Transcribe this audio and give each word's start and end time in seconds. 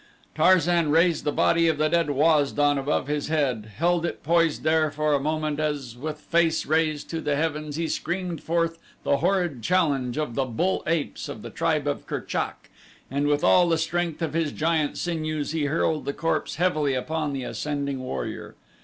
Tarzan 0.33 0.89
raised 0.89 1.25
the 1.25 1.31
body 1.31 1.67
of 1.67 1.77
the 1.77 1.87
dead 1.87 2.09
Waz 2.09 2.51
don 2.53 2.79
above 2.79 3.05
his 3.05 3.27
head, 3.27 3.73
held 3.75 4.03
it 4.03 4.23
poised 4.23 4.63
there 4.63 4.89
for 4.89 5.13
a 5.13 5.19
moment 5.19 5.59
as 5.59 5.95
with 5.95 6.17
face 6.21 6.65
raised 6.65 7.07
to 7.11 7.21
the 7.21 7.35
heavens 7.35 7.75
he 7.75 7.87
screamed 7.87 8.41
forth 8.41 8.79
the 9.03 9.17
horrid 9.17 9.61
challenge 9.61 10.17
of 10.17 10.33
the 10.33 10.45
bull 10.45 10.81
apes 10.87 11.29
of 11.29 11.43
the 11.43 11.51
tribe 11.51 11.85
of 11.85 12.07
Kerchak, 12.07 12.71
and 13.11 13.27
with 13.27 13.43
all 13.43 13.69
the 13.69 13.77
strength 13.77 14.23
of 14.23 14.33
his 14.33 14.51
giant 14.51 14.97
sinews 14.97 15.51
he 15.51 15.65
hurled 15.65 16.05
the 16.05 16.13
corpse 16.13 16.55
heavily 16.55 16.95
upon 16.95 17.31
the 17.31 17.43
ascending 17.43 17.99
warrior. 17.99 18.55